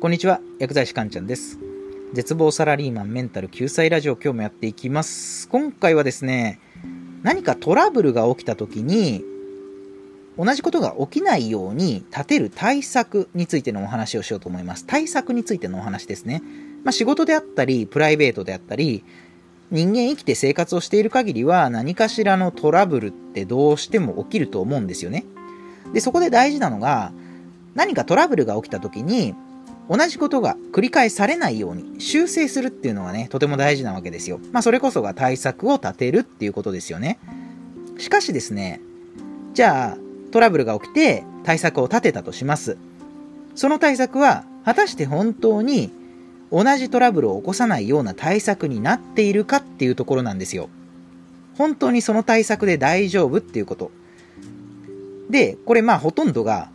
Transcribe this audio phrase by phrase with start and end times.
[0.00, 1.58] こんにちは、薬剤師かんちゃんです。
[2.12, 5.48] 絶望サラリーマンメンタル救済ラジオ今日もやっていきます。
[5.48, 6.60] 今回はですね、
[7.24, 9.24] 何かトラブルが起きた時に、
[10.38, 14.86] 同じことが起きないように立てる対策についてのお話をしようと思います。
[14.86, 16.44] 対策についてのお話ですね。
[16.84, 19.02] まあ、仕事であったり、プライベートであったり、
[19.72, 25.24] 人間生きて生活をしている限りは何かしらのトラブルってどうしても起きると思うんですよね。
[25.92, 27.12] で、そこで大事なのが、
[27.74, 29.34] 何かトラブルが起きた時に、
[29.88, 34.38] 同じことが繰り返されないように修正するっていうのがね、とても大事なわけですよ。
[34.52, 37.18] まあ、それこそが対策を立てるっていうことですよね。
[37.96, 38.80] しかしですね、
[39.54, 39.98] じゃあ、
[40.30, 42.76] トラブルが起きて対策を立てたとします。
[43.54, 45.90] その対策は、果たして本当に
[46.52, 50.68] 同じトラブルを起こさないような対策になっているかっていうところなんですよ。
[51.56, 53.90] 本当にその対策で大丈夫っていうこと。
[55.30, 56.70] で、これまあほとんどが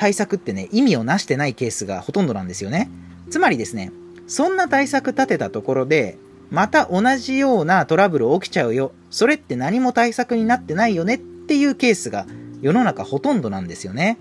[0.00, 2.90] 対策ってね、意味をなしてないケースがほとんどなんですよね。
[3.28, 3.92] つまりですね、
[4.26, 6.16] そんな対策立てたところで、
[6.50, 8.92] また同じようなトラブル起きちゃうよ。
[9.10, 12.24] それって何も対策になってないよねっていうケースが
[12.62, 14.16] 世の中ほとんどなんですよね。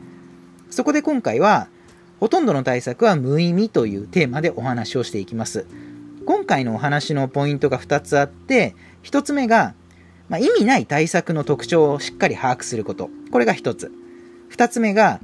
[0.69, 1.69] そこで今回は、
[2.19, 5.65] ほとんどの対策は無意味というテーマでお話をしていきます。
[6.25, 9.75] 今回のお話のポイントが2つあって、1つ目が、
[10.27, 13.09] まあ、意味ない対策の特徴をしっかり把握すること。
[13.31, 13.93] これが1つ。
[14.51, 15.21] 2つ目が、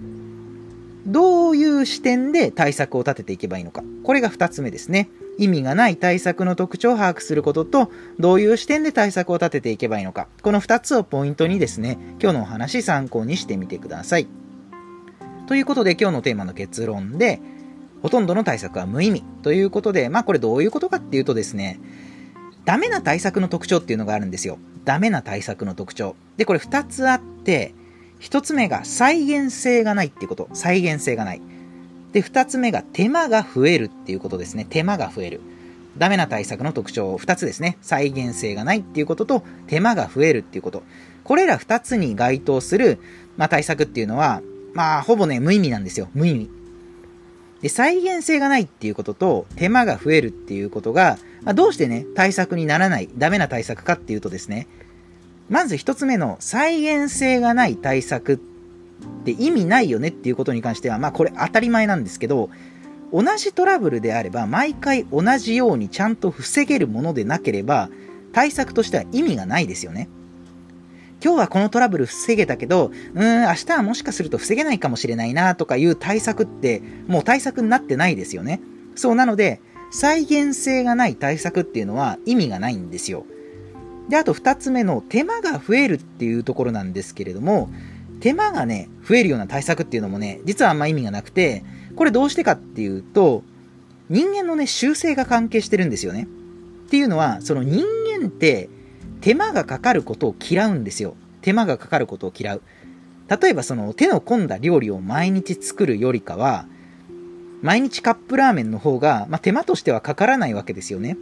[1.06, 3.84] どういう視点で対策を立てていけばいいのか。
[4.04, 5.10] これが2つ目ですね。
[5.38, 10.28] 意味がない対策の特徴を把握することと、どういう視点で対策を立てていけばいいのか。
[10.42, 14.28] この2つをポイントにですね、今日のお話参考にしてみてください。
[15.48, 17.40] ということで今日のテーマの結論で、
[18.02, 21.80] ほとんどの対策は無意味ということで、まあこれどういうことかっていうとですね、
[22.66, 24.58] ダメな対策の特徴っていうのがあるんですよ。
[24.86, 26.16] ダメな対策の特徴。
[26.38, 27.74] で、これ2つあって、
[28.26, 30.50] 1つ目が再現性がないっていうこと。
[30.54, 31.42] 再現性がない。
[32.12, 34.66] で、2つ目が手間が増えるっていうことですね。
[34.68, 35.42] 手間が増える。
[36.00, 37.78] ダメな対策の特徴2つですね。
[37.82, 40.82] 再現性がないっていうことと手間が増えるっていうこと。
[41.24, 42.98] これら2つに該当する、
[43.38, 44.42] まあ、対策っていうのは、
[44.74, 46.10] まあ、ほぼね、無意味なんですよ。
[46.16, 46.50] 無意味。
[47.62, 54.68] で、再現性がないっていうことと、手間が増えるっていうことが、まあ、どうしてね、対策にならない、ダメな対策かっていうとですね、
[55.50, 58.38] まず一つ目の再現性がない対策っ
[59.26, 62.50] て意味ないよねっていうことに関しては、まあこれ当たり前なんですけど、
[63.14, 67.90] 同じトラブルであれば、毎回同じようにちゃんと防げるものでなければ、
[68.34, 70.10] 対策としては意味がないですよね。
[71.24, 78.60] 今日はこのトラブル防げたけど、うーん、明日はもしかすると防げないかもしれないなとかいう対策って、もう対策になってないですよね。
[78.96, 83.26] そうなので、再現性がない対策っていうのは意味がないんですよ。
[84.10, 87.70] で、あと2つ目の手間が増えるっていうところなんですけれども、
[88.20, 91.64] 手間がね、増えるような対策っていうのもね、実はあんま意味がなくて、
[91.96, 93.44] これどうしてかっていうと、
[94.10, 96.28] 人間のね、習性が関係してるんですよね。
[96.86, 97.84] っていうのは、その人
[98.20, 98.70] 間って
[99.22, 101.16] 手間がかかることを嫌うんですよ。
[101.42, 102.62] 手間がかかることを嫌う。
[103.42, 106.68] 例えばその手の込んだ料理を毎日作るよりかは、
[107.62, 111.18] 毎日カップラーメンの方が、まあ、手間としてはかからないわけですよね。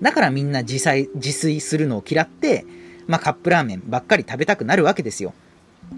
[0.00, 2.64] だからみんな自炊自炊するのを嫌って、
[3.06, 5.32] まあ、カップラーメンばっかり食べたくなるわけですよ。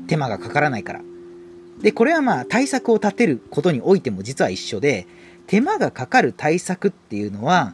[0.06, 1.00] 手間がかからないから。
[1.82, 5.06] で、これはまあ対策を立てることにおいても実は一緒で、
[5.46, 7.72] 手間がかかる対策っていうのは、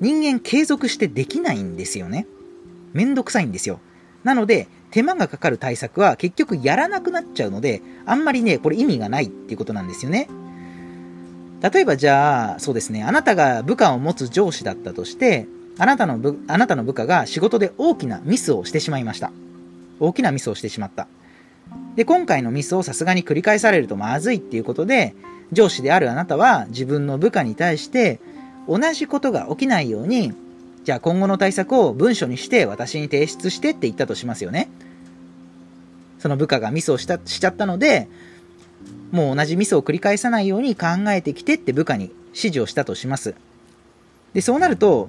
[0.00, 2.26] 人間継続してできないんですよね。
[2.92, 3.80] めんどくさいんですよ。
[4.24, 10.28] なので、手間がかかる対策は結局やらなくなっちゃうので、あんまりね、これ意味がないっていうことなんですよね。
[11.62, 15.46] 例えばじゃあ、そうですね、あなたが部下を持つ上司だったとして、
[15.78, 19.30] あなたの部あなたの部下が仕事で大きなミスをしてしまいました。
[20.00, 21.06] 大きなミスをしてしまった。
[21.94, 25.14] で、今回のミスをさすがに繰り返されるとまずいっていうことで、
[25.52, 28.20] 上司であるあなたは自分の部下に対して
[28.66, 30.34] 同じことが起きないように、
[30.82, 34.68] じゃあ今後の対策を文書にして私に提出してって言ったとしますよね。
[36.18, 38.08] その部下がミスをしたしちゃったので、
[39.12, 43.34] もう同じミスを繰り返さないように考えてきてって部下に指示をしたとします。
[44.32, 45.08] で、そうなると、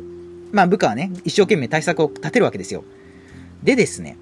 [0.51, 2.83] まあ部下はね、一生懸命対策を立てるわけですよ。
[3.63, 4.17] でですね、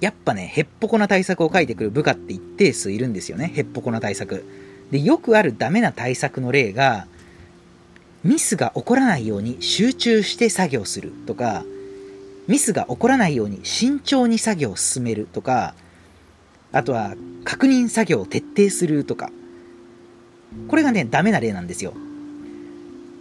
[0.00, 3.52] やっぱね、へっぽこな対策を書いてくる部下って一定数いるんですよね。
[3.54, 4.44] へっぽこな対策。
[4.90, 7.06] で、よくあるダメな対策の例が、
[8.24, 11.64] ミスが起こらないように集中して作業するとか、
[12.48, 15.74] ミスが起こらないように慎重に作業を進めるとか、
[16.72, 17.14] あとは
[17.44, 19.30] 確認作業を徹底するとか、
[20.68, 21.94] これがね、ダメな例なんですよ。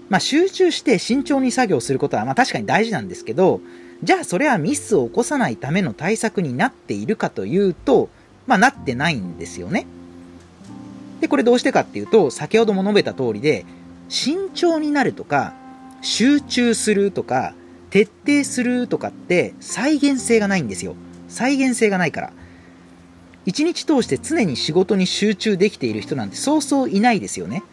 [0.10, 3.62] まあ、集中して慎重に作業することは、まあ確かに大事なんですけど、
[4.04, 8.10] じゃあそれはミスを起こさないための対策になっているかというと、
[8.48, 9.86] まあなってないんですよね。
[11.20, 13.66] で、これどうしてかっていうと、先ほども述べた通りで、
[14.08, 15.54] 慎重になるとか、
[16.02, 17.54] 集中するとか、
[17.90, 20.96] 徹底するとかって再現性がないんですよ。
[21.28, 22.34] 再現性がないから。
[23.50, 27.64] 一日通して常に仕事に集中できている人なんてそうそういないですよね。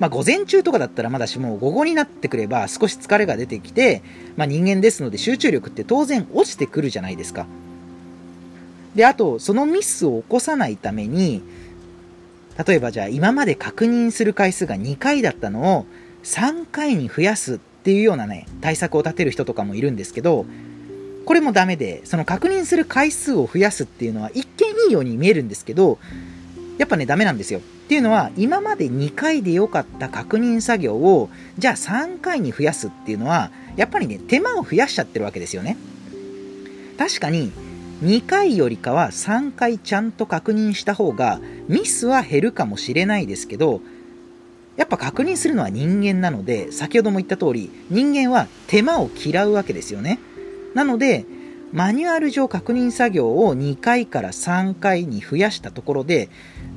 [0.00, 4.02] まあ、午前中とかだったらまだしも午後になってくれば少し疲れが出てきて、
[4.36, 7.46] まあ、人間ですので集中力って当然落ちてくるじゃないですか。
[8.94, 11.42] で、あと、そのミスを起こさないために、
[12.66, 15.86] 例えばじゃあ今まで確認する回数が2回だったのを
[16.24, 20.46] 3回に増やすっていうようなね、対策を立てる人とかもいるんですけど、
[21.24, 25.98] これもダメで、その確認する回数を増やすっていうのは一見いいように見えるんですけど、
[26.78, 27.60] やっぱね、ダメなんですよ。
[27.60, 35.76] っていうのは、今まで2回で良かった確認作業を、じゃあ3回に増やすっていうのは、やっぱりね、手間を増やしちゃってるわけですよね。
[36.98, 37.52] 確かに、
[38.02, 43.80] 2回よりかは3回ちゃんと確認した方が、ミスは減るかもしれないですけど、
[44.76, 50.18] やっぱ確認するのは人間なので、先ほども言った通り、人間は手間を嫌うわけですよね。
[50.74, 51.24] なので、
[51.72, 56.28] マニュアル上確認作業を2回から3回に増やしたところで、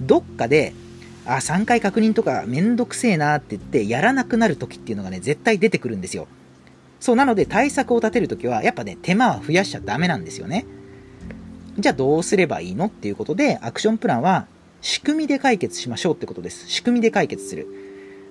[0.02, 0.74] どっかで、
[1.26, 6.28] あ、3回確認とかめんどくせえなって言ってやらなくなる時っていうのがね、絶対出てくるんですよ。
[7.00, 10.66] そう、なので対策を立てるときは、やっぱね、手間は増やしちゃダメなんですよね。
[11.78, 14.48] じゃあどうすればいいのっていうことで、アクションプランは
[14.82, 16.70] 仕組みで解決しましょうってことです。
[16.70, 17.68] 仕組みで解決する。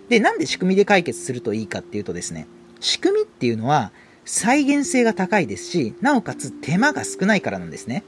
[0.08, 2.46] で、なんで仕組みで解決するといいかっていうとですね、
[2.80, 3.92] 仕組みっていうのは、
[4.24, 8.04] 再現性が高いですし、なおかつ手間が少ないからなんですね。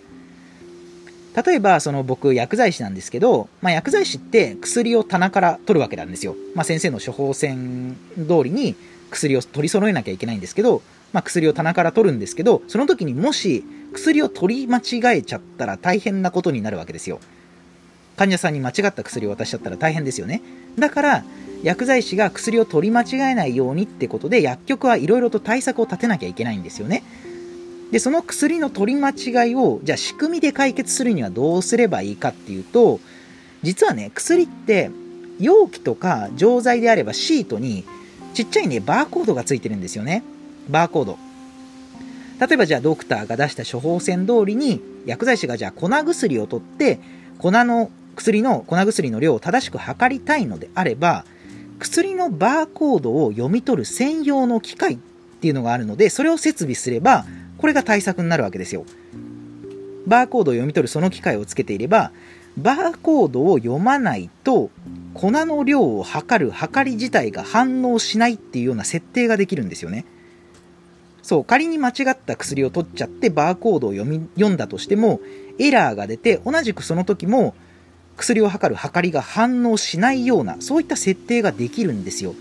[1.44, 6.34] 例えば、その僕、薬剤師なんですけど、まあ、薬剤師って薬を棚から取るわけなんですよ。
[6.54, 8.74] まあ、先生の処方箋通りに
[9.10, 10.80] 薬を取り揃えなきゃいけないんですけど、
[11.12, 17.20] まあ、薬を棚から取るんですけど、その時にもし薬を取り間違えちゃったら大変なことになるわけですよ。
[18.16, 20.40] 患者さんに間違った薬を渡しちゃったら大変ですよね。
[20.78, 21.24] だから、
[21.66, 27.02] 薬剤師が薬を取り間違えないようにってことで薬局はいろいろと対策を立てなきゃいけないんですよね。
[27.90, 33.00] で、その薬の取り間違いを、じゃあ仕組みで解決するにはどうすればいいかっていうと、
[33.64, 34.92] 実はね、薬って
[35.40, 37.84] 容器とか錠剤であればシートに
[38.32, 40.22] ちっちゃいね、バーコードがついてるんですよね。
[40.68, 41.18] バーコード。
[42.38, 47.00] 例えばじゃあドクターが出した処方箋通りに薬剤師がじゃあ粉薬を取って
[47.38, 51.24] 粉の薬の粉薬の量を正しく測りたいのであれば
[51.78, 54.98] 薬のバーコードを読み取る専用の機械っ
[55.40, 57.26] ていうのがあるので、それを設備すれば、
[57.58, 58.84] これが対策になるわけですよ。
[60.06, 62.12] バーコードを読み取るその機械をつけていれば、
[62.56, 64.70] バーコードを読まないと、
[65.14, 70.04] 粉の量を測る測り自体が反応しないっていうような設定ができるんですよね。
[71.22, 75.20] そう、仮に間違った薬を取っちゃってバーコードを読み、読んだとしても、
[75.58, 77.54] エラーが出て、同じくその時も、
[78.16, 82.34] 薬を測る測りが反応しないような、そういった設定ができるんですよ。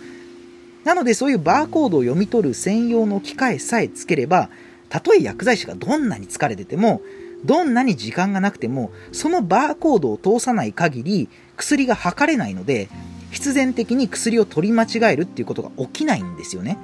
[0.83, 4.49] なのでそういうバーコードを読み取る専用の機械さえつければ、
[4.89, 7.01] たとえ薬剤師がどんなに疲れてても、
[7.43, 12.87] どんなに時間がなくても、そのバーコードを通さない限り、薬が測れないので、
[13.31, 16.77] 必然的に薬を取り間違えるっていうことが起きないんですよね。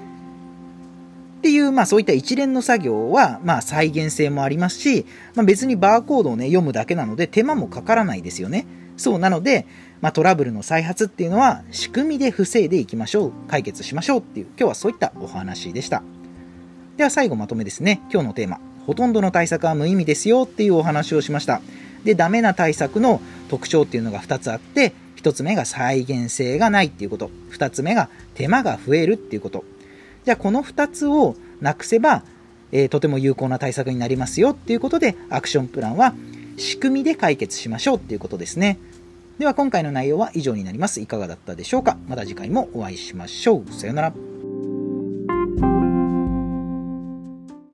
[1.39, 5.05] っていう、まあそういった一連の作業は、まあ再現性もありますし、
[5.35, 8.66] まあ、別にバーコードをね、読むだけなので手間もかからないですよね。
[8.98, 9.66] そうなので、
[10.02, 13.31] まあ、トラブルの再発っていうのは仕組みで防いでいきましょう。
[13.48, 16.02] 解決しましょうっていう、今日はそういったお話でした。
[16.98, 18.02] では最後まとめですね。
[18.12, 18.60] 今日のテーマ。
[18.86, 21.62] ほとんどの対策は無意味ですよっていうお話をしました。
[22.04, 27.30] で、ダメな対策の特徴っていうのが2つあって、1つ目が再現性がないっていうこと。
[27.52, 29.64] 2つ目が手間が増えるっていうこと。
[30.26, 32.24] じゃあこの2つをなくせば、
[32.71, 36.16] えー、とても有効な対策になりますよっていうことで、アクションプランは
[36.61, 38.77] 仕組みで解決しましょうっていうことですね。
[39.39, 41.01] では今回の内容は以上になります。
[41.01, 41.97] いかがだったでしょうか？
[42.07, 43.73] また次回もお会いしましょう。
[43.73, 44.31] さようなら。